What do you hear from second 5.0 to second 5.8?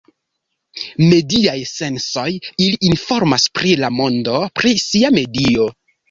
medio.